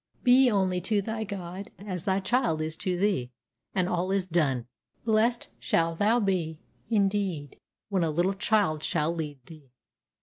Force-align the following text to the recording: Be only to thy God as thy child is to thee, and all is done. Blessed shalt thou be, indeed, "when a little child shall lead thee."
Be 0.23 0.49
only 0.49 0.81
to 0.81 0.99
thy 0.99 1.23
God 1.23 1.69
as 1.77 2.05
thy 2.05 2.19
child 2.19 2.59
is 2.59 2.75
to 2.77 2.97
thee, 2.97 3.29
and 3.75 3.87
all 3.87 4.09
is 4.09 4.25
done. 4.25 4.65
Blessed 5.05 5.49
shalt 5.59 5.99
thou 5.99 6.19
be, 6.19 6.59
indeed, 6.89 7.55
"when 7.89 8.03
a 8.03 8.09
little 8.09 8.33
child 8.33 8.81
shall 8.81 9.13
lead 9.13 9.45
thee." 9.45 9.69